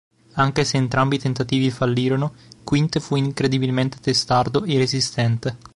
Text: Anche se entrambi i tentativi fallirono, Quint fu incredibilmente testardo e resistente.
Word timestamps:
Anche 0.33 0.63
se 0.63 0.77
entrambi 0.77 1.17
i 1.17 1.19
tentativi 1.19 1.69
fallirono, 1.69 2.33
Quint 2.63 2.97
fu 2.97 3.17
incredibilmente 3.17 3.99
testardo 3.99 4.63
e 4.63 4.75
resistente. 4.79 5.57